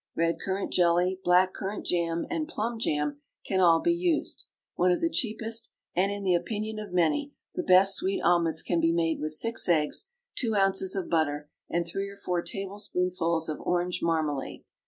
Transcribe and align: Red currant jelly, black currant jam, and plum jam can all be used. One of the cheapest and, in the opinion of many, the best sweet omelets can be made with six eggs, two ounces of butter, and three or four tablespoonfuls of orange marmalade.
Red 0.15 0.39
currant 0.43 0.73
jelly, 0.73 1.19
black 1.23 1.53
currant 1.53 1.85
jam, 1.85 2.25
and 2.31 2.47
plum 2.47 2.79
jam 2.79 3.21
can 3.45 3.59
all 3.59 3.79
be 3.79 3.93
used. 3.93 4.45
One 4.73 4.89
of 4.91 4.99
the 4.99 5.11
cheapest 5.11 5.69
and, 5.95 6.11
in 6.11 6.23
the 6.23 6.33
opinion 6.33 6.79
of 6.79 6.91
many, 6.91 7.33
the 7.53 7.61
best 7.61 7.97
sweet 7.97 8.19
omelets 8.19 8.63
can 8.63 8.79
be 8.81 8.91
made 8.91 9.19
with 9.19 9.33
six 9.33 9.69
eggs, 9.69 10.07
two 10.35 10.55
ounces 10.55 10.95
of 10.95 11.07
butter, 11.07 11.51
and 11.69 11.85
three 11.85 12.09
or 12.09 12.17
four 12.17 12.41
tablespoonfuls 12.41 13.47
of 13.47 13.61
orange 13.61 13.99
marmalade. 14.01 14.63